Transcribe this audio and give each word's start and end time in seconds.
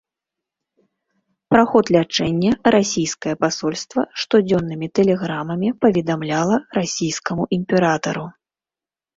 Пра 1.53 1.63
ход 1.73 1.85
лячэння 1.95 2.51
расійскае 2.75 3.35
пасольства 3.45 4.01
штодзённымі 4.23 4.87
тэлеграмамі 5.01 5.69
паведамляла 5.87 6.57
расійскаму 6.79 7.43
імператару. 7.61 8.25